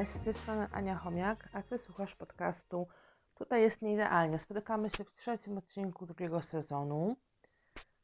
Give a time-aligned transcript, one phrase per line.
[0.00, 2.88] Cześć, z tej strony Ania Chomiak, a Ty słuchasz podcastu
[3.34, 4.38] Tutaj jest nieidealnie.
[4.38, 7.16] Spotykamy się w trzecim odcinku drugiego sezonu.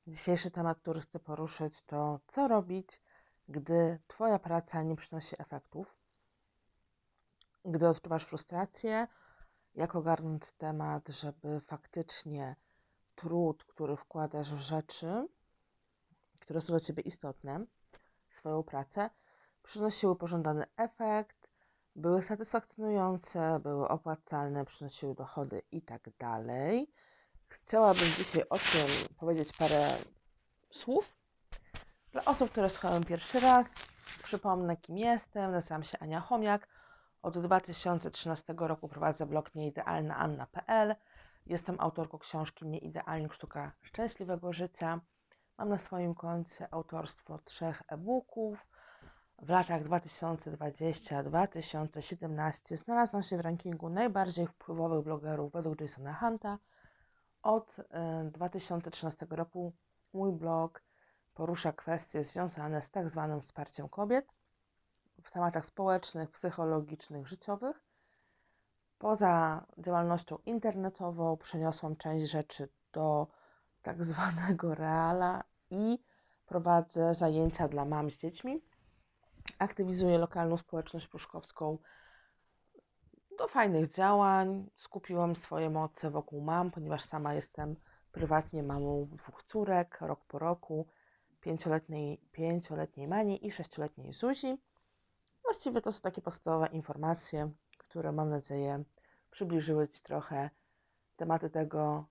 [0.07, 3.01] Dzisiejszy temat, który chcę poruszyć, to co robić,
[3.49, 5.97] gdy Twoja praca nie przynosi efektów,
[7.65, 9.09] gdy odczuwasz frustrację,
[9.75, 12.57] jak ogarnąć temat, żeby faktycznie
[13.15, 15.29] trud, który wkładasz w rzeczy,
[16.41, 17.67] które są dla Ciebie istotne,
[18.31, 19.11] swoją pracę,
[19.63, 21.46] przynosiły pożądany efekt,
[21.97, 26.91] były satysfakcjonujące, były opłacalne, przynosiły dochody i tak dalej.
[27.49, 29.89] Chciałabym dzisiaj o tym powiedzieć parę
[30.71, 31.17] słów.
[32.13, 33.75] Dla osób, które słuchają pierwszy raz,
[34.25, 35.53] przypomnę kim jestem.
[35.53, 36.69] Nazywam się Ania Chomiak.
[37.23, 40.95] Od 2013 roku prowadzę blog nieidealnaanna.pl.
[41.47, 45.01] Jestem autorką książki Nieidealnik Sztuka Szczęśliwego Życia.
[45.59, 48.67] Mam na swoim koncie autorstwo trzech e-booków,
[49.43, 56.59] w latach 2020-2017 znalazłam się w rankingu najbardziej wpływowych blogerów według Jasona Hunta.
[57.43, 57.77] Od
[58.31, 59.73] 2013 y, roku
[60.13, 60.83] mój blog
[61.35, 64.27] porusza kwestie związane z tak zwanym wsparciem kobiet
[65.23, 67.83] w tematach społecznych, psychologicznych, życiowych.
[68.99, 73.27] Poza działalnością internetową przeniosłam część rzeczy do
[73.83, 75.99] tak zwanego reala i
[76.47, 78.63] prowadzę zajęcia dla mam z dziećmi
[79.59, 81.79] aktywizuję lokalną społeczność pruszkowską
[83.39, 84.71] do fajnych działań.
[84.77, 87.77] Skupiłam swoje moce wokół mam, ponieważ sama jestem
[88.13, 90.87] prywatnie mamą dwóch córek, rok po roku,
[91.41, 94.59] pięcioletniej, pięcioletniej Mani i sześcioletniej Zuzi.
[95.43, 98.85] Właściwie to są takie podstawowe informacje, które mam nadzieję
[99.31, 100.51] przybliżyły Ci trochę
[101.17, 102.05] tematy tego,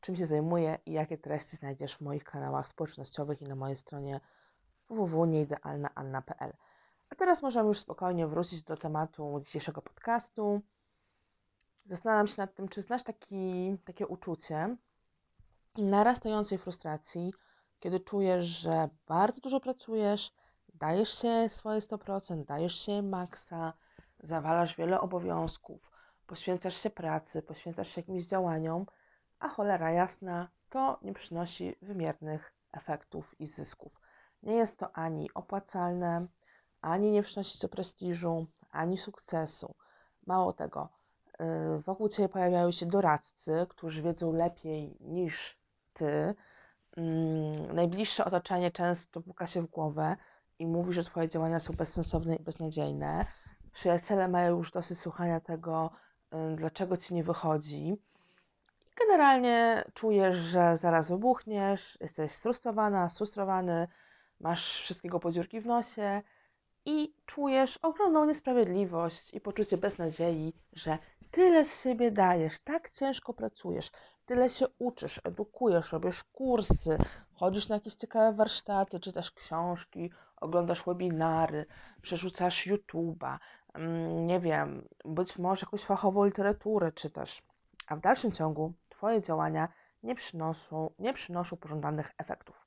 [0.00, 4.20] czym się zajmuję i jakie treści znajdziesz w moich kanałach społecznościowych i na mojej stronie
[4.90, 6.52] www.nieidealnaanna.pl.
[7.10, 10.60] A teraz możemy już spokojnie wrócić do tematu dzisiejszego podcastu.
[11.86, 14.76] Zastanawiam się nad tym, czy znasz taki, takie uczucie
[15.78, 17.34] narastającej frustracji,
[17.80, 20.32] kiedy czujesz, że bardzo dużo pracujesz,
[20.74, 23.72] dajesz się swoje 100%, dajesz się maksa,
[24.20, 25.90] zawalasz wiele obowiązków,
[26.26, 28.86] poświęcasz się pracy, poświęcasz się jakimś działaniom,
[29.38, 34.00] a cholera jasna, to nie przynosi wymiernych efektów i zysków.
[34.42, 36.26] Nie jest to ani opłacalne,
[36.80, 39.74] ani nie przynosi to prestiżu, ani sukcesu.
[40.26, 40.88] Mało tego,
[41.40, 45.58] y, wokół Ciebie pojawiają się doradcy, którzy wiedzą lepiej niż
[45.92, 46.34] Ty.
[46.96, 50.16] Mm, najbliższe otoczenie często puka się w głowę
[50.58, 53.24] i mówi, że Twoje działania są bezsensowne i beznadziejne.
[53.72, 55.90] Przyjaciele mają już dosyć słuchania tego,
[56.52, 57.96] y, dlaczego Ci nie wychodzi.
[58.98, 63.88] Generalnie czujesz, że zaraz wybuchniesz, jesteś sfrustrowana, sfrustrowany,
[64.40, 66.22] masz wszystkiego podziurki w nosie
[66.90, 70.98] i czujesz ogromną niesprawiedliwość i poczucie beznadziei, że
[71.30, 73.90] tyle z siebie dajesz, tak ciężko pracujesz,
[74.26, 76.98] tyle się uczysz, edukujesz, robisz kursy,
[77.34, 81.66] chodzisz na jakieś ciekawe warsztaty, czytasz książki, oglądasz webinary,
[82.02, 83.38] przerzucasz YouTube'a,
[83.74, 87.42] mm, nie wiem, być może jakąś fachową literaturę czytasz,
[87.86, 89.68] a w dalszym ciągu Twoje działania
[90.02, 92.66] nie przynoszą, nie przynoszą pożądanych efektów.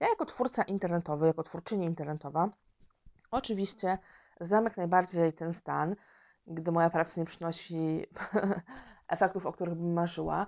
[0.00, 2.50] Ja jako twórca internetowy, jako twórczyni internetowa,
[3.36, 3.98] oczywiście
[4.40, 5.96] znam jak najbardziej ten stan,
[6.46, 8.06] gdy moja praca nie przynosi
[9.08, 10.46] efektów, o których bym marzyła.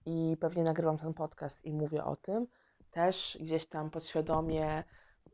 [0.06, 2.48] i pewnie nagrywam ten podcast i mówię o tym,
[2.92, 4.84] też gdzieś tam podświadomie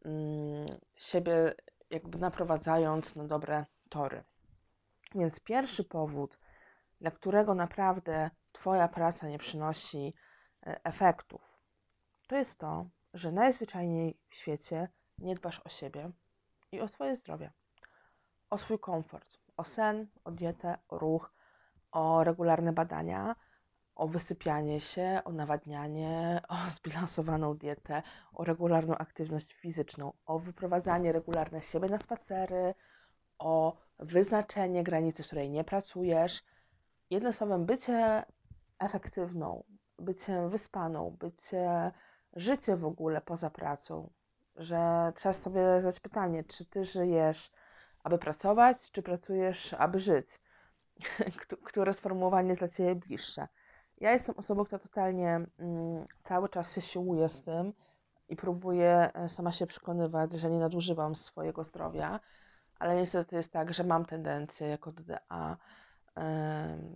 [0.06, 1.54] mm, siebie
[1.89, 4.24] jakby naprowadzając na dobre tory.
[5.16, 6.38] Więc pierwszy powód,
[7.01, 10.13] dla którego naprawdę Twoja praca nie przynosi
[10.65, 11.59] e, efektów,
[12.27, 16.11] to jest to, że najzwyczajniej w świecie nie dbasz o siebie
[16.71, 17.51] i o swoje zdrowie,
[18.49, 21.33] o swój komfort, o sen, o dietę, o ruch,
[21.91, 23.35] o regularne badania,
[23.95, 28.03] o wysypianie się, o nawadnianie, o zbilansowaną dietę,
[28.33, 32.73] o regularną aktywność fizyczną, o wyprowadzanie regularne siebie na spacery,
[33.39, 36.43] o wyznaczenie granicy, w której nie pracujesz.
[37.09, 38.25] Jednym słowem, bycie
[38.79, 39.63] efektywną,
[40.00, 41.91] bycie wyspaną, bycie
[42.33, 44.09] życie w ogóle poza pracą,
[44.56, 47.51] że trzeba sobie zadać pytanie, czy ty żyjesz,
[48.03, 50.39] aby pracować, czy pracujesz, aby żyć?
[51.69, 53.47] Które sformułowanie jest dla ciebie bliższe?
[53.97, 57.73] Ja jestem osobą, która totalnie mm, cały czas się siłuje z tym
[58.29, 62.19] i próbuję e, sama się przekonywać, że nie nadużywam swojego zdrowia,
[62.79, 65.57] ale niestety jest tak, że mam tendencję jako DDA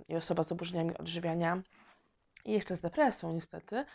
[0.10, 1.62] i osoba z zaburzeniami odżywiania
[2.46, 3.86] i jeszcze z depresją niestety,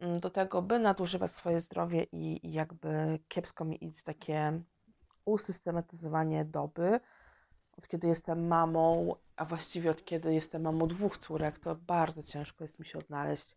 [0.00, 4.60] yy, do tego, by nadużywać swoje zdrowie i, jakby kiepsko mi iść takie
[5.24, 7.00] usystematyzowanie doby,
[7.78, 12.64] od kiedy jestem mamą, a właściwie od kiedy jestem mamą dwóch córek, to bardzo ciężko
[12.64, 13.56] jest mi się odnaleźć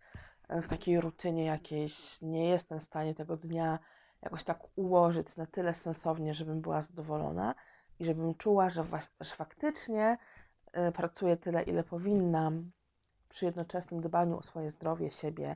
[0.49, 2.21] w takiej rutynie jakiejś.
[2.21, 3.79] Nie jestem w stanie tego dnia
[4.21, 7.55] jakoś tak ułożyć na tyle sensownie, żebym była zadowolona
[7.99, 8.85] i żebym czuła, że,
[9.21, 10.17] że faktycznie
[10.93, 12.71] pracuję tyle, ile powinnam
[13.29, 15.55] przy jednoczesnym dbaniu o swoje zdrowie, siebie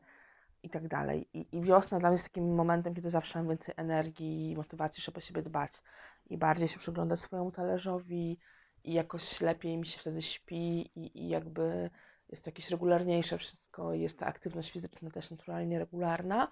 [0.63, 1.27] i tak dalej.
[1.33, 5.03] I, I wiosna dla mnie jest takim momentem, kiedy zawsze mam więcej energii i motywacji,
[5.03, 5.73] żeby o siebie dbać
[6.29, 8.37] i bardziej się przyglądać swojemu talerzowi
[8.83, 11.89] i jakoś lepiej mi się wtedy śpi i, i jakby
[12.29, 16.51] jest to jakieś regularniejsze wszystko, jest ta aktywność fizyczna też naturalnie regularna.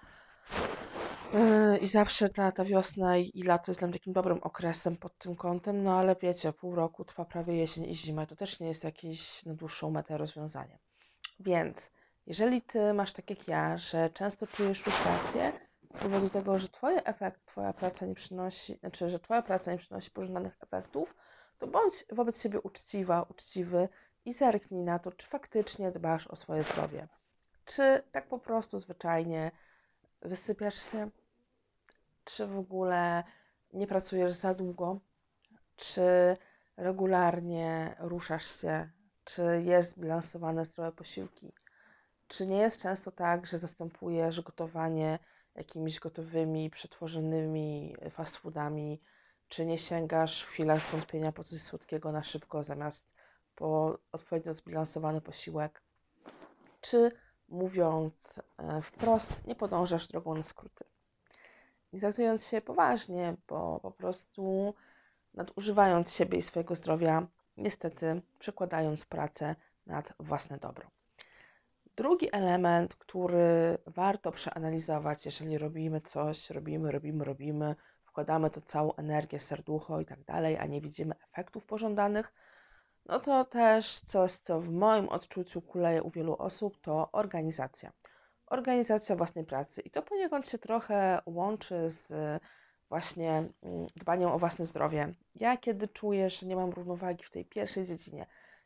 [1.33, 5.17] Yy, I zawsze ta, ta wiosna i, lato jest dla mnie takim dobrym okresem pod
[5.17, 8.67] tym kątem, no ale wiecie, pół roku trwa prawie jesień i zima, to też nie
[8.67, 10.79] jest jakieś na dłuższą metę rozwiązanie.
[11.39, 11.91] Więc
[12.25, 15.51] jeżeli ty masz tak jak ja, że często czujesz frustrację,
[15.89, 19.77] z powodu tego, że Twoje efekty, Twoja praca nie przynosi, znaczy, że Twoja praca nie
[19.77, 21.15] przynosi pożądanych efektów,
[21.57, 23.89] to bądź wobec siebie uczciwa, uczciwy
[24.25, 27.07] i zerknij na to, czy faktycznie dbasz o swoje zdrowie.
[27.65, 29.51] Czy tak po prostu zwyczajnie
[30.21, 31.09] wysypiasz się,
[32.35, 33.23] czy w ogóle
[33.73, 34.99] nie pracujesz za długo,
[35.75, 36.33] czy
[36.77, 38.89] regularnie ruszasz się,
[39.23, 41.53] czy jesz zbilansowane zdrowe posiłki.
[42.27, 45.19] Czy nie jest często tak, że zastępujesz gotowanie
[45.55, 49.01] jakimiś gotowymi, przetworzonymi fast foodami,
[49.47, 53.11] czy nie sięgasz w chwilach zwątpienia po coś słodkiego na szybko zamiast
[53.55, 55.81] po odpowiednio zbilansowany posiłek,
[56.81, 57.11] czy
[57.47, 60.85] mówiąc e, wprost, nie podążasz drogą na skróty.
[61.93, 64.73] Nie traktując się poważnie, bo po prostu
[65.33, 67.27] nadużywając siebie i swojego zdrowia,
[67.57, 69.55] niestety przekładając pracę
[69.85, 70.87] nad własne dobro.
[71.95, 79.39] Drugi element, który warto przeanalizować, jeżeli robimy coś, robimy, robimy, robimy, wkładamy to całą energię,
[79.39, 82.33] serducho i tak dalej, a nie widzimy efektów pożądanych,
[83.05, 87.91] no to też coś, co w moim odczuciu kuleje u wielu osób, to organizacja.
[88.49, 89.81] Organizacja własnej pracy.
[89.81, 92.11] I to poniekąd się trochę łączy z
[92.89, 93.29] właśnie
[93.63, 95.13] mm, dbaniem o własne zdrowie.
[95.35, 98.25] Ja kiedy czuję, że nie mam równowagi w tej pierwszej dziedzinie,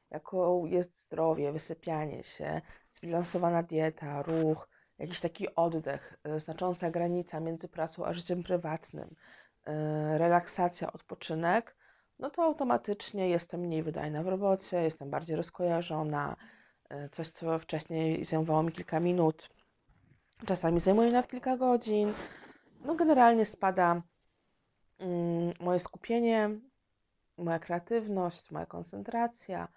[0.09, 2.61] jaką jest zdrowie, wysypianie się,
[2.91, 9.15] zbilansowana dieta, ruch, jakiś taki oddech, e, znacząca granica między pracą a życiem prywatnym,
[9.65, 11.75] e, relaksacja, odpoczynek,
[12.19, 16.35] no to automatycznie jestem mniej wydajna w robocie, jestem bardziej rozkojarzona.
[16.89, 19.49] E, coś, co wcześniej zajmowało mi kilka minut,
[20.45, 22.13] czasami zajmuje nawet kilka godzin.
[22.85, 24.01] No, generalnie spada
[24.99, 26.49] mm, moje skupienie,
[27.37, 29.67] moja kreatywność, moja koncentracja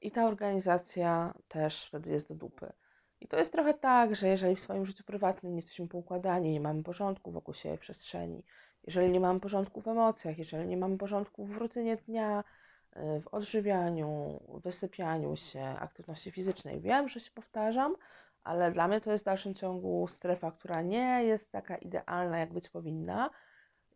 [0.00, 2.72] i ta organizacja też wtedy jest do dupy.
[3.20, 6.60] I to jest trochę tak, że jeżeli w swoim życiu prywatnym nie jesteśmy poukładani, nie
[6.60, 8.44] mamy porządku wokół siebie przestrzeni,
[8.86, 12.44] jeżeli nie mamy porządku w emocjach, jeżeli nie mamy porządku w rutynie dnia,
[12.96, 17.96] y, w odżywianiu, wysypianiu się, aktywności fizycznej, wiem, że się powtarzam,
[18.48, 22.52] ale dla mnie to jest w dalszym ciągu strefa, która nie jest taka idealna, jak
[22.52, 23.30] być powinna,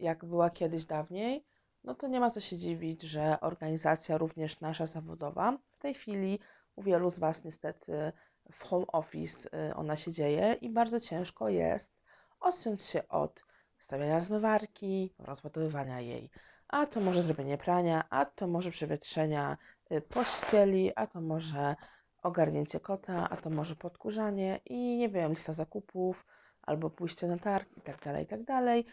[0.01, 1.47] jak była kiedyś dawniej.
[1.85, 6.39] No to nie ma co się dziwić, że organizacja, również nasza zawodowa, w tej chwili
[6.77, 8.13] u wielu z Was niestety
[8.53, 12.01] w home office y, ona się dzieje i bardzo ciężko jest
[12.41, 13.45] odciąć się od
[13.79, 16.31] stawiania zmywarki, rozładowywania jej.
[16.69, 19.57] A to może zrobienie prania, a to może przewietrzenia
[19.93, 21.77] y, pościeli, a to może
[22.23, 26.25] ogarnięcie kota, a to może podkurzanie i nie wiem, lista zakupów,
[26.63, 28.87] albo pójście na targ i tak dalej, i tak dalej.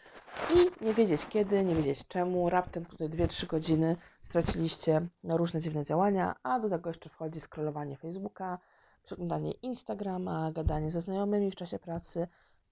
[0.56, 5.84] I nie wiedzieć kiedy, nie wiedzieć czemu, raptem tutaj 2-3 godziny straciliście na różne dziwne
[5.84, 8.60] działania, a do tego jeszcze wchodzi scrollowanie Facebooka,
[9.04, 12.28] przeglądanie Instagrama, gadanie ze znajomymi w czasie pracy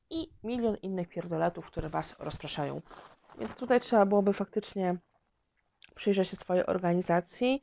[0.10, 2.82] i milion innych pierdoletów, które Was rozpraszają.
[3.40, 4.96] Więc tutaj trzeba byłoby faktycznie
[5.96, 7.62] przyjrzeć się swojej organizacji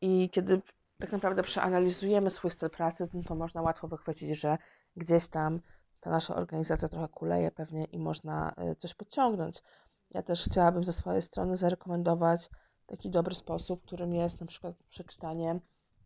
[0.00, 0.62] i kiedy
[1.00, 4.58] tak naprawdę przeanalizujemy swój styl pracy, no to można łatwo wychwycić, że
[4.96, 5.60] gdzieś tam
[6.00, 9.62] ta nasza organizacja trochę kuleje pewnie i można y, coś podciągnąć.
[10.10, 12.50] Ja też chciałabym ze swojej strony zarekomendować
[12.86, 15.60] taki dobry sposób, którym jest na przykład przeczytanie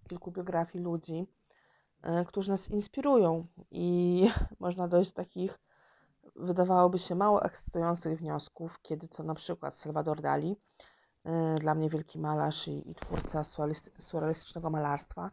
[0.08, 1.26] kilku biografii ludzi,
[2.22, 4.28] y, którzy nas inspirują i
[4.60, 5.58] można dojść do takich
[6.36, 10.56] wydawałoby się mało ekscytujących wniosków, kiedy to na przykład Salvador Dali,
[11.60, 13.42] dla mnie wielki malarz i, i twórca
[13.98, 15.30] surrealistycznego malarstwa,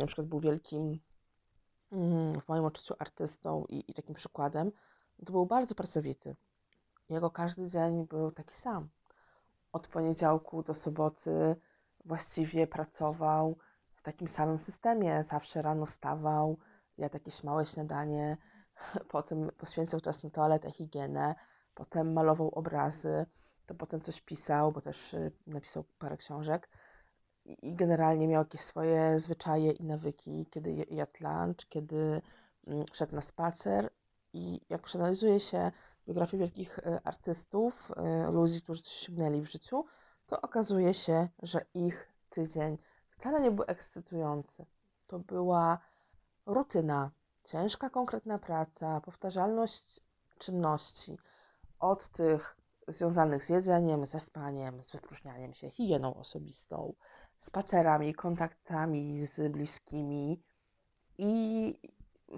[0.00, 0.98] na przykład był wielkim
[1.92, 4.72] Mm, w moim odczuciu artystą i, i takim przykładem,
[5.26, 6.36] to był bardzo pracowity.
[7.08, 8.88] Jego każdy dzień był taki sam.
[9.72, 11.56] Od poniedziałku do soboty
[12.04, 13.58] właściwie pracował
[13.94, 15.22] w takim samym systemie.
[15.22, 16.58] Zawsze rano stawał,
[16.98, 18.36] jadł jakieś małe śniadanie,
[19.12, 21.34] potem poświęcał czas na toaletę, higienę,
[21.74, 23.26] potem malował obrazy,
[23.68, 26.68] to potem coś pisał, bo też y, napisał parę książek
[27.44, 32.22] i generalnie miał jakieś swoje zwyczaje i nawyki, kiedy jadł lunch, kiedy
[32.66, 33.90] mm, szedł na spacer.
[34.32, 35.72] I jak przeanalizuje się
[36.06, 39.84] biografię wielkich e, artystów, e, ludzi, którzy coś osiągnęli w życiu,
[40.26, 42.78] to okazuje się, że ich tydzień
[43.10, 44.66] wcale nie był ekscytujący.
[45.06, 45.78] To była
[46.46, 47.10] rutyna,
[47.44, 50.00] ciężka, konkretna praca, powtarzalność
[50.38, 51.18] czynności
[51.78, 52.57] od tych
[52.88, 56.94] związanych z jedzeniem, ze spaniem, z wypróżnianiem się, higieną osobistą,
[57.38, 60.42] spacerami, kontaktami z bliskimi
[61.18, 61.74] i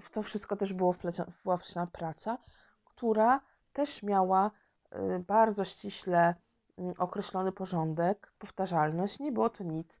[0.01, 2.37] w to wszystko też było wpleciona, praca,
[2.85, 3.41] która
[3.73, 4.51] też miała
[4.95, 6.35] y, bardzo ściśle
[6.77, 9.19] mm, określony porządek, powtarzalność.
[9.19, 9.99] Nie było to nic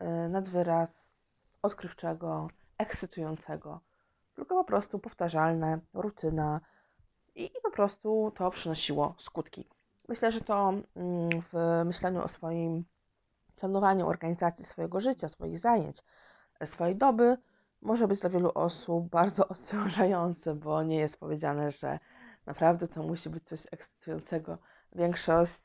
[0.00, 1.16] y, nad wyraz
[1.62, 2.48] odkrywczego,
[2.78, 3.80] ekscytującego,
[4.34, 6.60] tylko po prostu powtarzalne, rutyna
[7.34, 9.68] i po prostu to przynosiło skutki.
[10.08, 12.84] Myślę, że to mm, w myśleniu o swoim
[13.56, 16.02] planowaniu organizacji swojego życia, swoich zajęć,
[16.64, 17.36] swojej doby
[17.82, 21.98] może być dla wielu osób bardzo odciążające, bo nie jest powiedziane, że
[22.46, 24.58] naprawdę to musi być coś ekscytującego.
[24.92, 25.62] Większość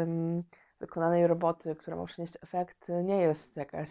[0.00, 0.44] ym,
[0.80, 3.88] wykonanej roboty, która ma przynieść efekty, nie jest jakaś,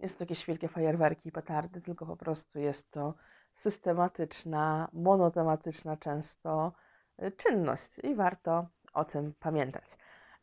[0.00, 3.14] nie są jakieś wielkie fajerwerki i petardy, tylko po prostu jest to
[3.54, 6.72] systematyczna, monotematyczna często
[7.22, 9.84] y, czynność i warto o tym pamiętać.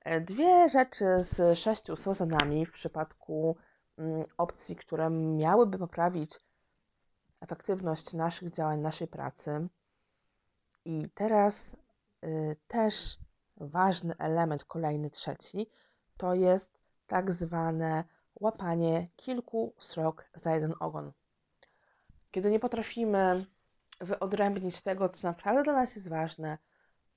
[0.03, 3.57] E, dwie rzeczy z sześciu są za nami w przypadku
[3.97, 6.39] mm, opcji, które miałyby poprawić
[7.41, 9.67] efektywność naszych działań, naszej pracy.
[10.85, 11.77] I teraz
[12.23, 13.17] y, też
[13.57, 15.69] ważny element, kolejny trzeci,
[16.17, 18.03] to jest tak zwane
[18.35, 21.11] łapanie kilku srok za jeden ogon.
[22.31, 23.45] Kiedy nie potrafimy
[24.01, 26.57] wyodrębnić tego, co naprawdę dla nas jest ważne,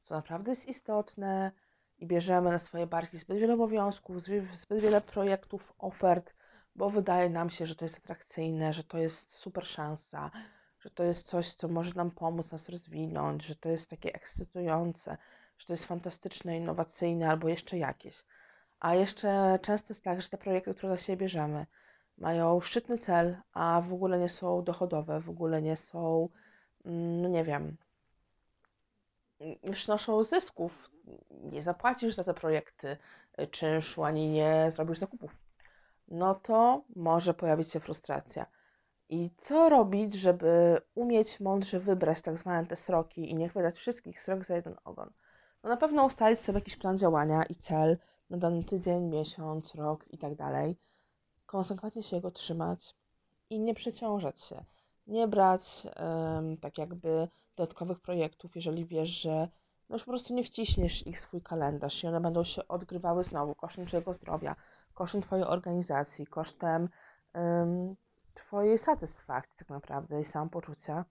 [0.02, 1.52] co naprawdę jest istotne,
[2.02, 6.34] i bierzemy na swoje barki zbyt wiele obowiązków, zbyt wiele projektów, ofert,
[6.76, 10.30] bo wydaje nam się, że to jest atrakcyjne, że to jest super szansa,
[10.80, 15.16] że to jest coś, co może nam pomóc nas rozwinąć, że to jest takie ekscytujące,
[15.58, 18.24] że to jest fantastyczne, innowacyjne albo jeszcze jakieś.
[18.80, 21.66] A jeszcze często jest tak, że te projekty, które dla siebie bierzemy,
[22.18, 26.28] mają szczytny cel, a w ogóle nie są dochodowe, w ogóle nie są,
[26.84, 27.76] mm, no nie wiem,
[29.72, 30.90] przynoszą zysków.
[31.30, 32.96] Nie zapłacisz za te projekty
[33.40, 35.36] y, czynszu, ani nie zrobisz zakupów.
[36.08, 38.46] No to może pojawić się frustracja.
[39.08, 44.20] I co robić, żeby umieć mądrze wybrać tak zwane te sroki i nie wydać wszystkich
[44.20, 45.10] srok za jeden ogon?
[45.62, 47.98] No na pewno ustalić sobie jakiś plan działania i cel
[48.30, 50.76] na dany tydzień, miesiąc, rok i tak dalej.
[51.46, 52.94] Konsekwentnie się jego trzymać
[53.50, 54.64] i nie przeciążać się.
[55.06, 59.48] Nie brać um, tak jakby dodatkowych projektów, jeżeli wiesz, że
[59.88, 63.24] no już po prostu nie wciśniesz ich w swój kalendarz i one będą się odgrywały
[63.24, 64.56] znowu kosztem Twojego zdrowia,
[64.94, 66.88] kosztem Twojej organizacji, kosztem
[68.34, 71.04] Twojej satysfakcji tak naprawdę i samopoczucia,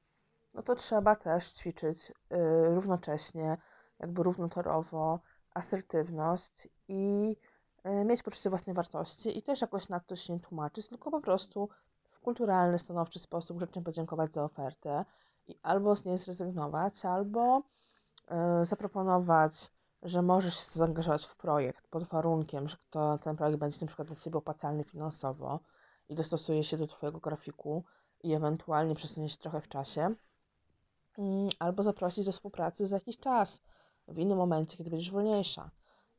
[0.54, 3.58] no to trzeba też ćwiczyć yy, równocześnie,
[4.00, 5.20] jakby równotorowo
[5.54, 7.36] asertywność i
[7.86, 11.22] yy, mieć poczucie własnej wartości i też jakoś nad to się nie tłumaczyć, tylko po
[11.22, 11.70] prostu
[12.12, 15.06] w kulturalny, stanowczy sposób grzecznie podziękować za ofertę
[15.48, 17.64] i albo z niej zrezygnować, albo
[18.32, 19.72] yy, zaproponować,
[20.04, 24.08] że możesz się zaangażować w projekt pod warunkiem, że to, ten projekt będzie na przykład
[24.08, 25.60] dla Ciebie opłacalny finansowo
[26.10, 27.84] i dostosuje się do Twojego grafiku
[28.24, 30.16] i ewentualnie przesunie się trochę w czasie,
[31.18, 33.62] mm, albo zaprosić do współpracy za jakiś czas,
[34.08, 35.72] w innym momencie, kiedy będziesz wolniejsza.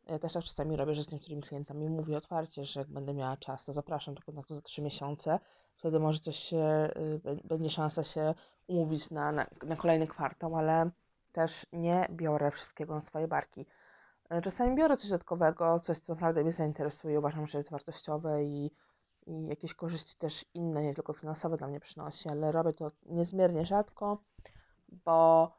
[0.08, 3.36] Ja też tak czasami robię, że z niektórymi klientami mówię otwarcie, że jak będę miała
[3.36, 5.38] czas, to zapraszam do kontaktu za trzy miesiące.
[5.76, 6.90] Wtedy może coś się,
[7.26, 8.34] y, będzie szansa się
[8.66, 10.90] umówić na, na, na kolejny kwartał, ale
[11.32, 13.66] też nie biorę wszystkiego na swoje barki.
[14.30, 18.70] E, czasami biorę coś dodatkowego, coś, co naprawdę mnie zainteresuje, uważam, że jest wartościowe i,
[19.26, 23.66] i jakieś korzyści też inne, nie tylko finansowe dla mnie przynosi, ale robię to niezmiernie
[23.66, 24.22] rzadko,
[24.88, 25.50] bo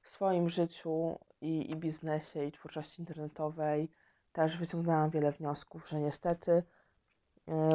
[0.00, 3.90] w swoim życiu i, i biznesie, i twórczości internetowej
[4.32, 6.62] też wyciągnęłam wiele wniosków, że niestety y,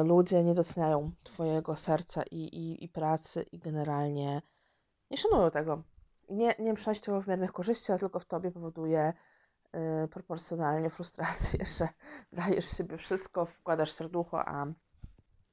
[0.04, 4.42] ludzie nie doceniają Twojego serca i, i, i pracy i generalnie
[5.10, 5.82] nie szanują tego.
[6.28, 9.12] Nie, nie przynosi to wymiernych korzyści, a tylko w Tobie powoduje
[10.04, 11.88] y, proporcjonalnie frustrację, że
[12.32, 14.66] dajesz siebie wszystko, wkładasz serducho, a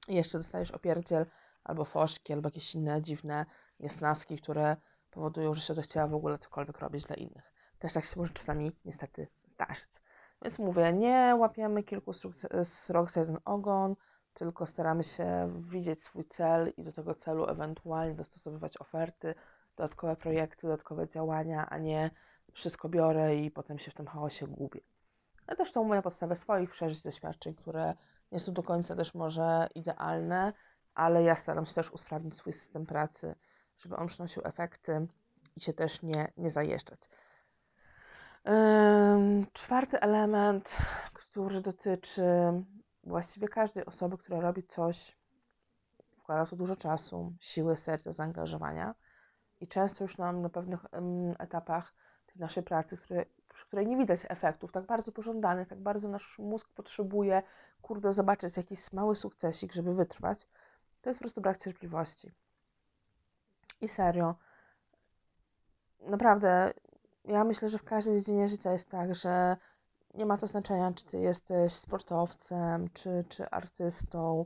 [0.07, 1.25] jeszcze dostajesz opierdziel
[1.63, 3.45] albo foszki, albo jakieś inne dziwne
[3.79, 4.77] niesnaski, które
[5.11, 7.52] powodują, że się chciała w ogóle cokolwiek robić dla innych.
[7.83, 9.91] Też tak się może czasami niestety zdarzyć.
[10.41, 12.13] Więc mówię, nie łapiemy kilku
[12.63, 13.95] srok za jeden ogon,
[14.33, 19.35] tylko staramy się widzieć swój cel i do tego celu ewentualnie dostosowywać oferty,
[19.75, 22.11] dodatkowe projekty, dodatkowe działania, a nie
[22.53, 24.81] wszystko biorę i potem się w tym chaosie gubię.
[25.47, 27.93] Ale też to mówię na podstawie swoich przeżyć, doświadczeń, które
[28.31, 30.53] nie są do końca też może idealne,
[30.95, 33.35] ale ja staram się też usprawnić swój system pracy,
[33.77, 35.07] żeby on przynosił efekty
[35.55, 37.09] i się też nie, nie zajeżdżać.
[39.53, 40.77] Czwarty element,
[41.13, 42.23] który dotyczy
[43.03, 45.17] właściwie każdej osoby, która robi coś,
[46.17, 48.95] wkłada tu dużo czasu, siły, serca, zaangażowania
[49.61, 50.85] i często już nam na pewnych
[51.39, 51.93] etapach
[52.25, 56.39] tej naszej pracy, które, przy której nie widać efektów, tak bardzo pożądanych, tak bardzo nasz
[56.39, 57.43] mózg potrzebuje,
[57.81, 60.47] kurde, zobaczyć jakiś mały sukcesik, żeby wytrwać,
[61.01, 62.31] to jest po prostu brak cierpliwości.
[63.81, 64.35] I serio,
[65.99, 66.73] naprawdę,
[67.25, 69.57] ja myślę, że w każdej dziedzinie życia jest tak, że
[70.13, 74.45] nie ma to znaczenia, czy ty jesteś sportowcem, czy, czy artystą,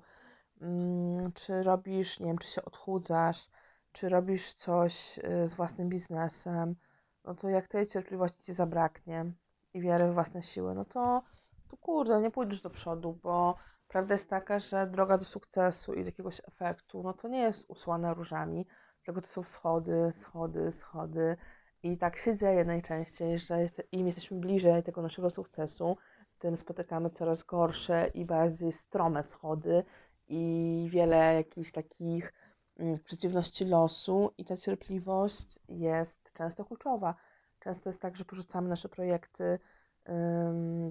[0.62, 3.50] mm, czy robisz, nie wiem, czy się odchudzasz,
[3.92, 6.76] czy robisz coś y, z własnym biznesem,
[7.24, 9.26] no to jak tej cierpliwości ci zabraknie
[9.74, 11.24] i wiary w własne siły, no to,
[11.68, 13.56] to kurde, nie pójdziesz do przodu, bo
[13.88, 17.70] prawda jest taka, że droga do sukcesu i do jakiegoś efektu, no to nie jest
[17.70, 18.68] usłana różami,
[19.06, 21.38] tylko to są schody, schody, schody.
[21.84, 25.98] I tak się dzieje najczęściej, że im jesteśmy bliżej tego naszego sukcesu,
[26.40, 29.84] tym spotykamy coraz gorsze i bardziej strome schody
[30.28, 32.34] i wiele jakichś takich
[32.78, 37.16] mm, przeciwności losu i ta cierpliwość jest często kluczowa.
[37.60, 39.60] Często jest tak, że porzucamy nasze projekty,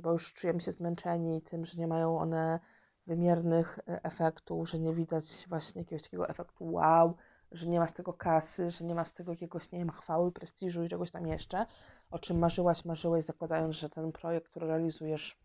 [0.01, 2.61] bo już czujemy się zmęczeni tym, że nie mają one
[3.07, 7.16] wymiernych e, efektów, że nie widać właśnie jakiegoś takiego efektu wow,
[7.52, 10.32] że nie ma z tego kasy, że nie ma z tego jakiegoś, nie wiem, chwały,
[10.32, 11.66] prestiżu i czegoś tam jeszcze,
[12.11, 15.38] o czym marzyłaś, marzyłeś, zakładając, że ten projekt, który realizujesz,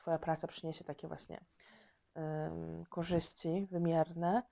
[0.00, 1.44] Twoja praca przyniesie takie właśnie
[2.14, 4.42] um, korzyści wymierne,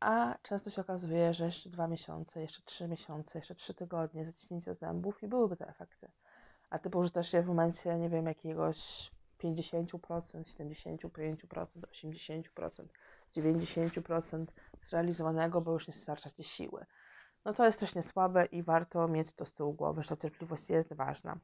[0.00, 4.74] a często się okazuje, że jeszcze dwa miesiące, jeszcze trzy miesiące, jeszcze trzy tygodnie zaciśnięcia
[4.74, 6.10] zębów i byłyby te efekty.
[6.70, 12.86] A ty położysz je w momencie, nie wiem, jakiegoś 50%, 75%, 80%,
[13.32, 14.46] 90%
[14.84, 16.86] zrealizowanego, bo już nie starcza ci siły.
[17.44, 20.92] No to jest też niesłabe i warto mieć to z tyłu głowy, że cierpliwość jest
[20.92, 21.38] ważna.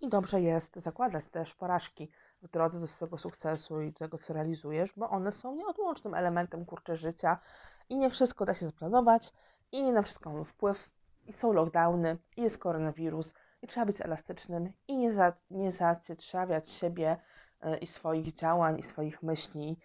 [0.00, 2.10] I dobrze jest zakładać też porażki
[2.42, 6.96] w drodze do swojego sukcesu i tego, co realizujesz, bo one są nieodłącznym elementem kurcze
[6.96, 7.38] życia
[7.88, 9.32] i nie wszystko da się zaplanować
[9.72, 10.90] i nie na wszystko mamy wpływ
[11.26, 16.70] i są lockdowny i jest koronawirus i trzeba być elastycznym i nie, za, nie zacietrzawiać
[16.70, 17.16] siebie
[17.64, 19.78] y, i swoich działań i swoich myśli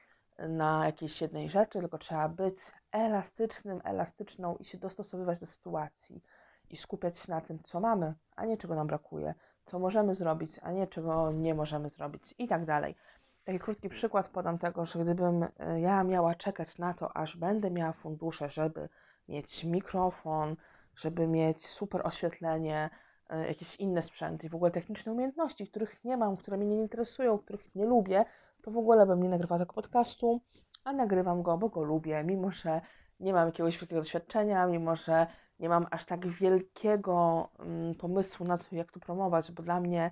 [0.48, 2.58] na jakiejś jednej rzeczy, tylko trzeba być
[2.92, 6.24] elastycznym, elastyczną i się dostosowywać do sytuacji
[6.70, 9.34] i skupiać się na tym, co mamy, a nie czego nam brakuje,
[9.66, 12.96] co możemy zrobić, a nie czego nie możemy zrobić i tak dalej.
[13.44, 17.72] Taki krótki przykład podam tego, że gdybym e, ja miała czekać na to, aż będę
[17.72, 18.90] miała fundusze, żeby
[19.28, 20.56] mieć mikrofon,
[20.96, 22.90] żeby mieć super oświetlenie,
[23.30, 26.82] e, jakieś inne sprzęty i w ogóle techniczne umiejętności, których nie mam, które mnie nie
[26.82, 28.26] interesują, których nie lubię,
[28.62, 30.42] to w ogóle bym nie nagrywała tego podcastu,
[30.84, 32.82] a nagrywam go, bo go lubię, mimo że
[33.20, 35.28] nie mam jakiegoś wielkiego doświadczenia, mimo że
[35.60, 40.12] nie mam aż tak wielkiego mm, pomysłu na to, jak to promować, bo dla mnie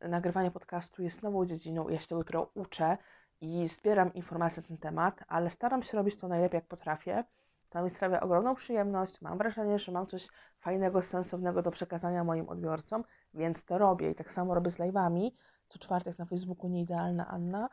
[0.00, 2.98] nagrywanie podcastu jest nową dziedziną, ja się tego dopiero uczę
[3.40, 7.24] i zbieram informacje na ten temat, ale staram się robić to najlepiej, jak potrafię.
[7.70, 9.20] To mi sprawia ogromną przyjemność.
[9.20, 14.10] Mam wrażenie, że mam coś fajnego, sensownego do przekazania moim odbiorcom, więc to robię.
[14.10, 15.30] I tak samo robię z live'ami.
[15.68, 17.68] Co czwartek na Facebooku Nieidealna Anna.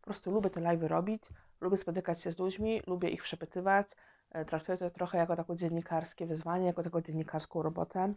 [0.00, 1.22] Po prostu lubię te live'y robić,
[1.60, 3.86] lubię spotykać się z ludźmi, lubię ich przepytywać.
[4.30, 8.14] E, traktuję to trochę jako takie dziennikarskie wyzwanie, jako taką dziennikarską robotę.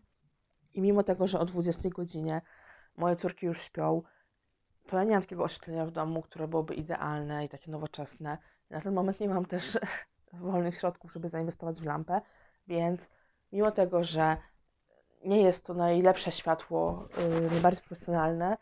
[0.73, 2.41] I mimo tego, że o 20 godzinie
[2.97, 4.01] moje córki już śpią,
[4.87, 8.37] to ja nie mam takiego oświetlenia w domu, które byłoby idealne i takie nowoczesne.
[8.69, 9.79] Na ten moment nie mam też
[10.33, 12.21] wolnych środków, żeby zainwestować w lampę,
[12.67, 13.09] więc
[13.51, 14.37] mimo tego, że
[15.25, 17.05] nie jest to najlepsze światło,
[17.41, 18.57] yy, najbardziej profesjonalne,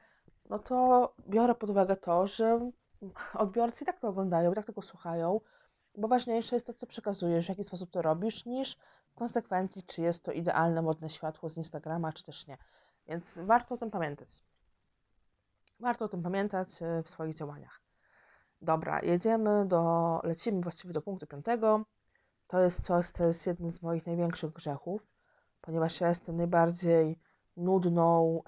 [0.49, 2.71] no to biorę pod uwagę to, że
[3.33, 5.41] odbiorcy i tak to oglądają, i tak tego słuchają,
[5.97, 8.77] bo ważniejsze jest to, co przekazujesz, w jaki sposób to robisz, niż
[9.09, 12.57] w konsekwencji, czy jest to idealne, modne światło z Instagrama, czy też nie.
[13.07, 14.43] Więc warto o tym pamiętać.
[15.79, 17.81] Warto o tym pamiętać y, w swoich działaniach.
[18.61, 21.85] Dobra, jedziemy do, lecimy właściwie do punktu piątego.
[22.47, 25.07] To jest coś, co jest jednym z moich największych grzechów,
[25.61, 27.19] ponieważ ja jestem najbardziej
[27.57, 28.41] nudną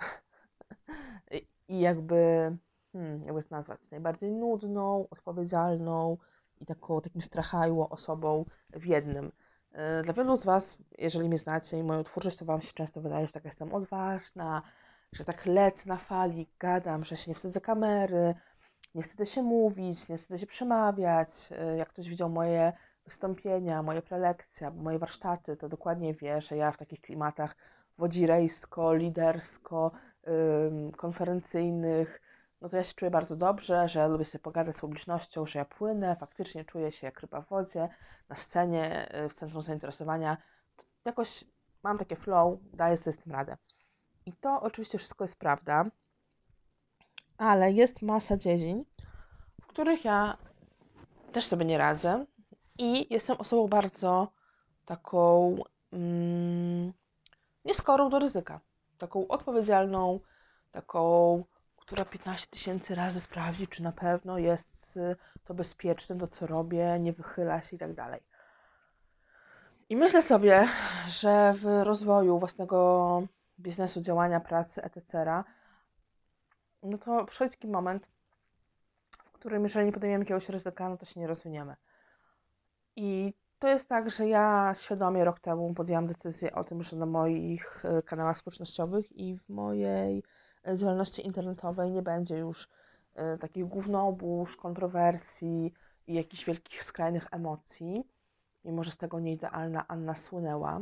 [1.67, 2.55] i jakby,
[2.93, 6.17] hmm, jakby to nazwać, najbardziej nudną, odpowiedzialną
[6.61, 9.31] i taką, takim strachajło osobą w jednym.
[9.71, 13.01] E, dla wielu z Was, jeżeli mnie znacie i moją twórczość, to Wam się często
[13.01, 14.61] wydaje, że tak jestem odważna,
[15.13, 18.35] że tak lecę na fali, gadam, że się nie wstydzę kamery,
[18.95, 21.29] nie wstydzę się mówić, nie wstydzę się przemawiać.
[21.51, 22.73] E, jak ktoś widział moje
[23.05, 27.55] wystąpienia, moje prelekcje, moje warsztaty, to dokładnie wie, że ja w takich klimatach
[27.97, 29.91] wodzirejsko, lidersko,
[30.97, 32.21] konferencyjnych,
[32.61, 35.65] no to ja się czuję bardzo dobrze, że lubię sobie pogadać z publicznością, że ja
[35.65, 37.89] płynę, faktycznie czuję się jak ryba w wodzie,
[38.29, 40.37] na scenie, y, w centrum zainteresowania.
[41.05, 41.43] Jakoś
[41.83, 43.57] mam takie flow, daję sobie z tym radę.
[44.25, 45.85] I to oczywiście wszystko jest prawda,
[47.37, 48.85] ale jest masa dziedzin,
[49.61, 50.37] w których ja
[51.31, 52.25] też sobie nie radzę
[52.77, 54.31] i jestem osobą bardzo
[54.85, 55.55] taką
[55.93, 56.93] mm,
[57.65, 58.59] nieskorą do ryzyka,
[58.97, 60.19] taką odpowiedzialną,
[60.71, 61.43] taką,
[61.77, 66.99] która 15 tysięcy razy sprawdzi, czy na pewno jest y, to bezpieczne, to co robię,
[66.99, 68.21] nie wychyla się i tak dalej.
[69.89, 70.67] I myślę sobie,
[71.07, 73.21] że w rozwoju własnego
[73.59, 75.43] biznesu, działania, pracy, etc.,
[76.83, 78.07] no to przychodzi taki moment,
[79.25, 81.75] w którym jeżeli nie podejmiemy jakiegoś ryzyka, no to się nie rozwiniemy.
[82.95, 87.05] I to jest tak, że ja świadomie rok temu podjęłam decyzję o tym, że na
[87.05, 90.23] moich e, kanałach społecznościowych i w mojej
[90.67, 92.69] e, działalności internetowej nie będzie już
[93.15, 95.73] e, takich gównobóż, kontrowersji
[96.07, 98.03] i jakichś wielkich, skrajnych emocji,
[98.65, 100.81] mimo że z tego nieidealna Anna słynęła.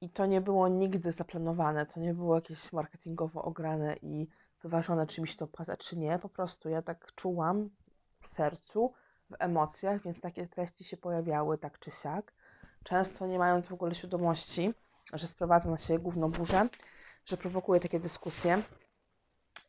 [0.00, 4.28] I to nie było nigdy zaplanowane, to nie było jakieś marketingowo ograne i
[4.62, 6.18] wyważone, czy mi się to opłaca, czy nie.
[6.18, 7.70] Po prostu ja tak czułam
[8.20, 8.92] w sercu,
[9.30, 12.32] w emocjach, więc takie treści się pojawiały tak czy siak.
[12.84, 14.74] Często nie mając w ogóle świadomości,
[15.12, 16.68] że sprowadza na siebie główną burzę,
[17.24, 18.62] że prowokuje takie dyskusje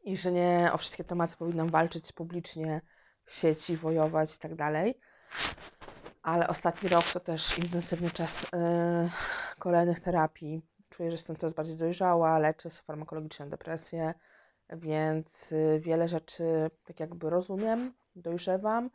[0.04, 2.82] i że nie o wszystkie tematy powinnam walczyć publicznie
[3.26, 5.00] w sieci, wojować i tak dalej.
[6.24, 8.50] Ale ostatni rok to też intensywny czas yy,
[9.60, 10.62] kolejnych terapii.
[10.90, 14.14] Czuję, że jestem coraz bardziej dojrzała, leczę się farmakologiczną depresję,
[14.70, 18.90] więc yy, wiele rzeczy tak jakby rozumiem, dojrzewam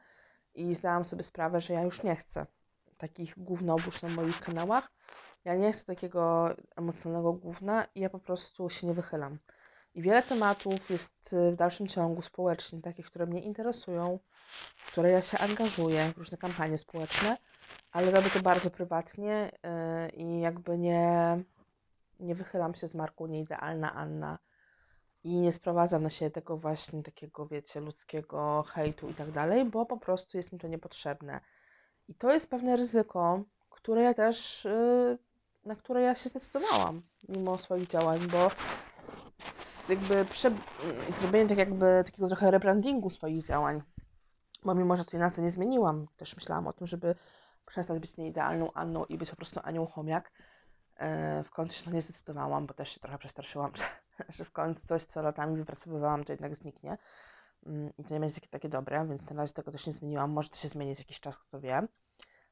[0.54, 2.46] i zdałam sobie sprawę, że ja już nie chcę
[2.96, 4.92] takich gównobóż na moich kanałach.
[5.44, 9.38] Ja nie chcę takiego emocjonalnego gówna i ja po prostu się nie wychylam.
[9.94, 14.18] I wiele tematów jest y, w dalszym ciągu społecznie, takich, które mnie interesują,
[14.76, 17.36] w które ja się angażuję, w różne kampanie społeczne,
[17.92, 21.38] ale robię to bardzo prywatnie yy, i jakby nie,
[22.20, 24.38] nie wychylam się z marką Nieidealna Anna
[25.24, 29.86] i nie sprowadzam na siebie tego właśnie takiego, wiecie, ludzkiego hejtu i tak dalej, bo
[29.86, 31.40] po prostu jest mi to niepotrzebne.
[32.08, 35.18] I to jest pewne ryzyko, które ja też, yy,
[35.64, 38.50] na które ja się zdecydowałam, mimo swoich działań, bo
[39.88, 40.50] jakby prze,
[41.10, 43.82] zrobienie tak jakby takiego trochę rebrandingu swoich działań,
[44.64, 47.14] bo mimo, że tej nazwy nie zmieniłam, też myślałam o tym, żeby
[47.66, 50.32] przestać być nieidealną Anną i być po prostu Anią Chomiak.
[51.00, 53.72] Yy, w końcu się to nie zdecydowałam, bo też się trochę przestraszyłam,
[54.36, 56.98] że w końcu coś, co latami wypracowywałam, to jednak zniknie.
[57.66, 60.30] Mm, I to nie będzie takie dobre, więc na razie tego też nie zmieniłam.
[60.30, 61.88] Może to się zmieni za jakiś czas, kto wie.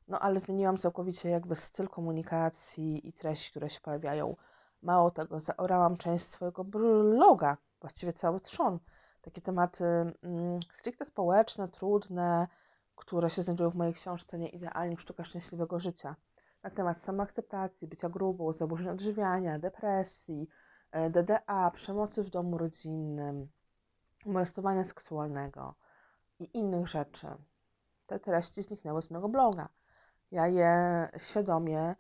[0.09, 4.37] No ale zmieniłam całkowicie jakby styl komunikacji i treści, które się pojawiają.
[4.83, 8.79] Mało tego, zaorałam część swojego bloga, właściwie cały trzon.
[9.23, 12.49] Takie tematy mm, stricte społeczne, trudne,
[12.97, 16.17] które się znajdują w mojej książce Nieidealnie Sztuka Szczęśliwego Życia
[16.63, 20.49] na temat samoakceptacji, bycia grubą, zaburzeń odżywiania, depresji,
[21.11, 23.49] DDA, przemocy w domu rodzinnym,
[24.27, 25.75] molestowania seksualnego
[26.39, 27.27] i innych rzeczy.
[28.07, 29.69] Te treści zniknęły z mojego bloga.
[30.31, 31.95] Ja je świadomie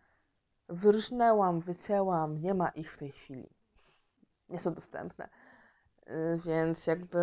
[0.69, 3.51] wyrżnęłam, wycięłam, nie ma ich w tej chwili.
[4.49, 5.29] Nie są dostępne.
[6.09, 7.19] Y, więc jakby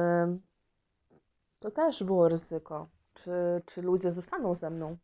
[1.59, 3.31] to też było ryzyko, czy,
[3.65, 4.97] czy ludzie zostaną ze mną.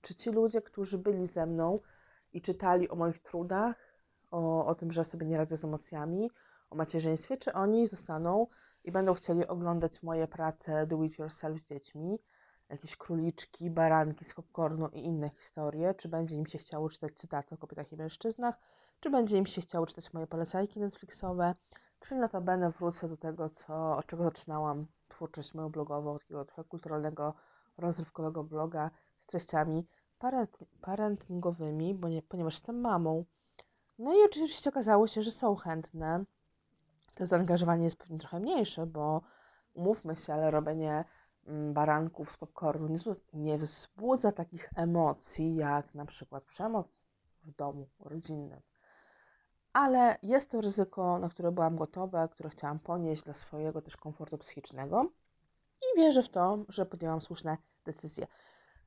[0.00, 1.80] Czy ci ludzie, którzy byli ze mną
[2.32, 3.89] i czytali o moich trudach,
[4.30, 6.30] o, o tym, że sobie nie radzę z emocjami,
[6.70, 8.46] o macierzyństwie, czy oni zostaną
[8.84, 12.18] i będą chcieli oglądać moje prace do it yourself z dziećmi,
[12.68, 17.54] jakieś króliczki, baranki z popcornu i inne historie, czy będzie im się chciało czytać cytaty
[17.54, 18.58] o kobietach i mężczyznach,
[19.00, 21.54] czy będzie im się chciało czytać moje polecajki Netflixowe,
[22.00, 27.34] czyli notabene wrócę do tego, co, od czego zaczynałam twórczość moją blogową, takiego trochę kulturalnego,
[27.78, 29.86] rozrywkowego bloga z treściami
[30.18, 33.24] parent, parentingowymi, bo nie, ponieważ jestem mamą.
[34.00, 36.24] No i oczywiście okazało się, że są chętne.
[37.14, 39.22] To zaangażowanie jest pewnie trochę mniejsze, bo
[39.74, 41.04] umówmy się, ale robienie
[41.46, 42.96] mm, baranków z popcornu
[43.32, 47.02] nie, wzbudza takich emocji jak na przykład przemoc
[47.44, 48.60] w domu rodzinnym.
[49.72, 54.38] Ale jest to ryzyko, na które byłam gotowa, które chciałam ponieść dla swojego też komfortu
[54.38, 55.10] psychicznego
[55.82, 58.26] i wierzę w to, że podjęłam słuszne decyzje.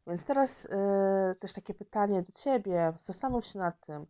[0.07, 2.93] Więc teraz yy, też takie pytanie do Ciebie.
[2.97, 4.05] Zastanów się nad tym,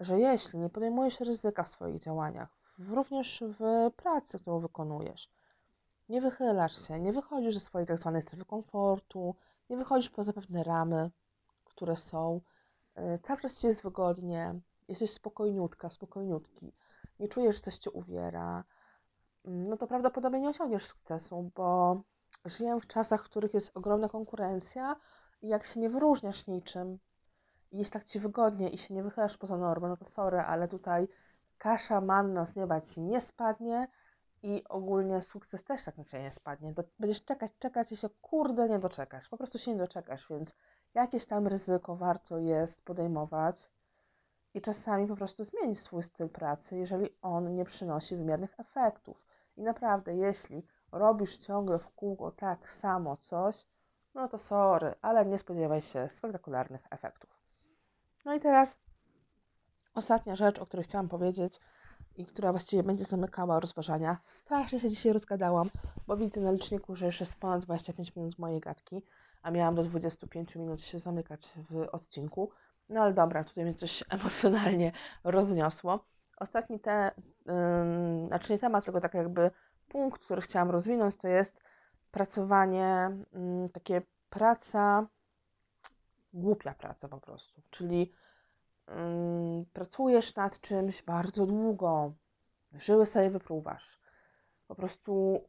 [0.00, 5.30] że jeśli nie podejmujesz ryzyka w swoich działaniach, również w pracy, którą wykonujesz,
[6.08, 9.34] nie wychylasz się, nie wychodzisz ze swojej tak zwanej strefy komfortu,
[9.70, 11.10] nie wychodzisz poza pewne ramy,
[11.64, 12.40] które są,
[12.96, 16.72] yy, cały czas Ci jest wygodnie, jesteś spokojniutka, spokojniutki,
[17.20, 18.64] nie czujesz, że coś Cię uwiera,
[19.44, 22.00] no to prawdopodobnie nie osiągniesz sukcesu, bo
[22.44, 24.96] żyję w czasach, w których jest ogromna konkurencja,
[25.42, 26.98] i jak się nie wyróżniasz niczym
[27.72, 30.68] i jest tak ci wygodnie i się nie wychylasz poza normę, no to sorry, ale
[30.68, 31.08] tutaj
[31.58, 33.88] kasza manna z nieba ci nie spadnie
[34.42, 36.74] i ogólnie sukces też tak na nie spadnie.
[36.98, 39.28] Będziesz czekać, czekać i się kurde nie doczekasz.
[39.28, 40.56] Po prostu się nie doczekasz, więc
[40.94, 43.72] jakieś tam ryzyko warto jest podejmować
[44.54, 49.26] i czasami po prostu zmienić swój styl pracy, jeżeli on nie przynosi wymiernych efektów.
[49.56, 53.66] I naprawdę, jeśli robisz ciągle w kółko tak samo coś,
[54.14, 57.39] no to sorry, ale nie spodziewaj się spektakularnych efektów.
[58.24, 58.80] No i teraz
[59.94, 61.60] ostatnia rzecz, o której chciałam powiedzieć
[62.16, 64.18] i która właściwie będzie zamykała rozważania.
[64.22, 65.70] Strasznie się dzisiaj rozgadałam,
[66.06, 69.02] bo widzę na liczniku, że już jest ponad 25 minut mojej gadki,
[69.42, 72.50] a miałam do 25 minut się zamykać w odcinku.
[72.88, 74.92] No ale dobra, tutaj mnie coś emocjonalnie
[75.24, 76.04] rozniosło.
[76.36, 77.10] Ostatni te,
[77.46, 79.50] yy, znaczy nie temat, tylko tak jakby
[79.88, 81.62] punkt, który chciałam rozwinąć, to jest
[82.10, 85.06] pracowanie, mm, takie praca,
[86.32, 88.12] głupia praca po prostu, czyli
[88.86, 92.12] mm, pracujesz nad czymś bardzo długo,
[92.72, 94.00] żyły sobie wypruwasz,
[94.68, 95.44] po prostu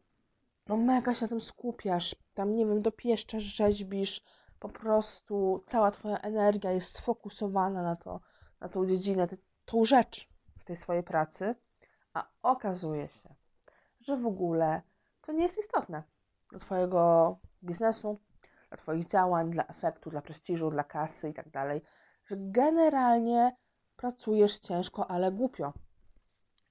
[0.67, 4.23] no mega się na tym skupiasz, tam nie wiem, dopieszczasz, rzeźbisz,
[4.59, 8.19] po prostu cała Twoja energia jest sfokusowana na to,
[8.59, 9.27] na tą dziedzinę,
[9.65, 11.55] tą rzecz w tej swojej pracy,
[12.13, 13.35] a okazuje się,
[14.01, 14.81] że w ogóle
[15.21, 16.03] to nie jest istotne
[16.49, 18.19] dla Twojego biznesu,
[18.71, 21.81] dla Twoich działań, dla efektu, dla prestiżu, dla kasy i tak dalej,
[22.25, 23.55] że generalnie
[23.95, 25.73] pracujesz ciężko, ale głupio.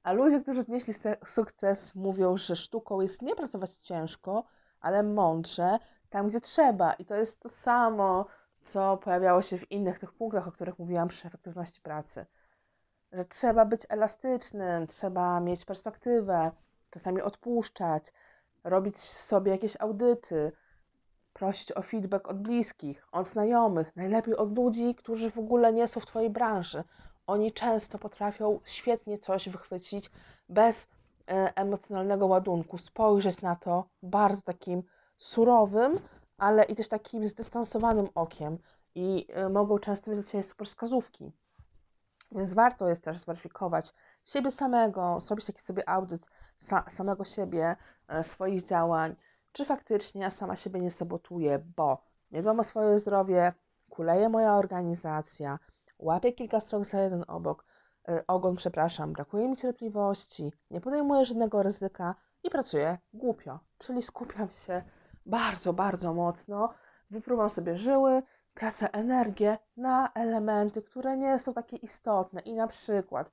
[0.03, 4.45] A ludzie, którzy odnieśli sukces, mówią, że sztuką jest nie pracować ciężko,
[4.81, 5.79] ale mądrze,
[6.11, 6.93] tam gdzie trzeba.
[6.93, 8.27] I to jest to samo,
[8.65, 12.27] co pojawiało się w innych tych punktach, o których mówiłam przy efektywności pracy.
[13.13, 16.53] Że trzeba być elastycznym, trzeba mieć perspektywę,
[16.91, 18.13] czasami odpuszczać,
[18.65, 20.53] robić sobie jakieś audyty,
[21.41, 26.01] prosić o feedback od bliskich, od znajomych, najlepiej od ludzi, którzy w ogóle nie są
[26.01, 26.85] w Twojej branży.
[27.27, 30.11] Oni często potrafią świetnie coś wychwycić
[30.49, 30.89] bez
[31.29, 34.83] e, emocjonalnego ładunku, spojrzeć na to bardzo takim
[35.19, 35.99] surowym,
[36.39, 38.59] ale i też takim zdystansowanym okiem
[38.95, 41.33] i e, mogą często mieć dla super wskazówki.
[42.33, 46.27] Więc warto jest też zweryfikować siebie samego, zrobić taki sobie audyt
[46.57, 47.77] sa samego siebie,
[48.09, 49.17] e, swoich działań,
[49.53, 53.53] czy faktycznie ja sama siebie nie sabotuję, bo nie dbam o swoje zdrowie,
[53.89, 55.59] kuleje moja organizacja,
[55.99, 57.65] łapię kilka stron za jeden obok,
[58.09, 64.51] y, ogon, przepraszam, brakuje mi cierpliwości, nie podejmuję żadnego ryzyka i pracuję głupio, czyli skupiam
[64.51, 64.83] się
[65.27, 66.75] bardzo, bardzo mocno,
[67.11, 68.23] wypruwam sobie żyły,
[68.55, 73.31] tracę energię na elementy, które nie są takie istotne i na przykład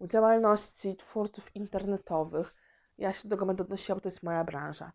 [0.00, 2.54] w działalności twórców internetowych,
[2.98, 4.92] ja się do tego będę odnosiła, bo to jest moja branża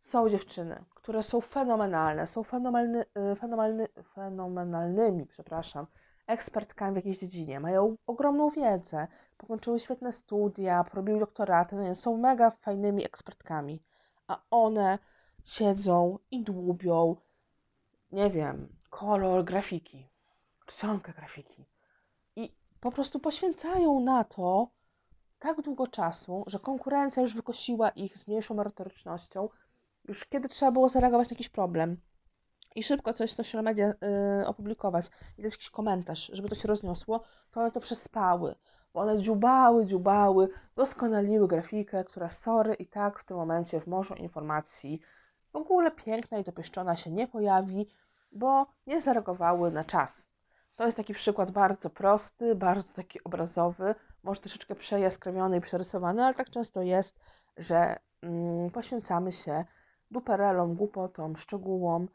[0.00, 5.86] są dziewczyny, które są fenomenalne, są fenomenalny, y, fenomenalny, fenomenalnymi, przepraszam,
[6.26, 12.50] ekspertkami w jakiejś dziedzinie, mają ogromną wiedzę, pokończyły świetne studia, porobiły doktoraty, no są mega
[12.50, 13.82] fajnymi ekspertkami,
[14.26, 14.98] a one
[15.44, 17.16] siedzą i dłubią,
[18.12, 20.08] nie wiem, kolor grafiki,
[20.66, 21.64] czcionkę grafiki
[22.36, 24.68] i po prostu poświęcają na to
[25.38, 29.48] tak długo czasu, że konkurencja już wykosiła ich z mniejszą merytorycznością,
[30.08, 31.96] już kiedy trzeba było zareagować na jakiś problem
[32.74, 33.94] i szybko coś w social media
[34.42, 35.06] y, opublikować
[35.38, 38.54] i dać jakiś komentarz, żeby to się rozniosło, to one to przespały,
[38.94, 44.14] bo one dziubały, dziubały, doskonaliły grafikę, która sorry i tak w tym momencie w morzu
[44.14, 45.00] informacji
[45.52, 47.88] w ogóle piękna i dopieszczona się nie pojawi,
[48.32, 50.28] bo nie zareagowały na czas.
[50.76, 56.34] To jest taki przykład bardzo prosty, bardzo taki obrazowy, może troszeczkę przejaskrawiony i przerysowany, ale
[56.34, 57.20] tak często jest,
[57.56, 59.64] że mm, poświęcamy się
[60.10, 62.08] duperelom, głupotom, szczegółom,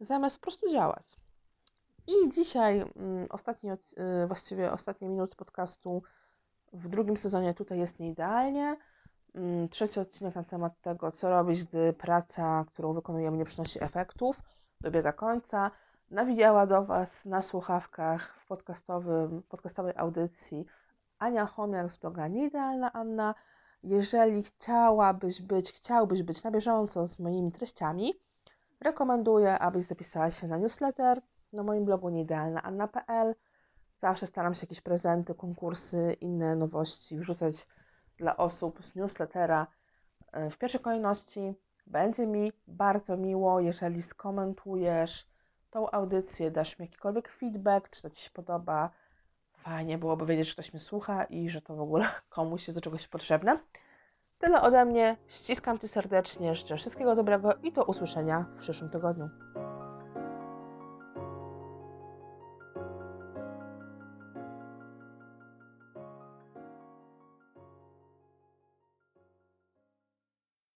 [0.00, 1.16] zamiast po prostu działać.
[2.06, 6.02] I dzisiaj, mm, ostatni, y, właściwie ostatnie minuty podcastu
[6.72, 8.76] w drugim sezonie tutaj jest nieidealnie.
[9.34, 14.40] Mm, trzeci odcinek na temat tego, co robić, gdy praca, którą wykonujemy, nie przynosi efektów,
[14.80, 15.70] dobiega końca.
[16.10, 20.66] Nawijała do Was na słuchawkach w podcastowym, podcastowej audycji
[21.18, 23.34] Ania Chomiak z bloga Nieidealna Anna.
[23.84, 28.14] Jeżeli chciałabyś być, chciałbyś być na bieżąco z moimi treściami,
[28.80, 33.34] rekomenduję, abyś zapisała się na newsletter na moim blogu nieidealnaanna.pl.
[33.96, 37.66] Zawsze staram się jakieś prezenty, konkursy, inne nowości wrzucać
[38.16, 39.66] dla osób z newslettera
[40.32, 41.54] e, w pierwszej kolejności.
[41.86, 45.26] Będzie mi bardzo miło, jeżeli skomentujesz
[45.70, 48.90] tą audycję, dasz mi jakikolwiek feedback, czy to Ci się podoba.
[49.64, 52.80] Fajnie byłoby wiedzieć, że ktoś mnie słucha i że to w ogóle komuś jest do
[52.80, 53.58] czegoś potrzebne.
[54.38, 55.16] Tyle ode mnie.
[55.28, 59.28] Ściskam Cię serdecznie, życzę wszystkiego dobrego i do usłyszenia w przyszłym tygodniu.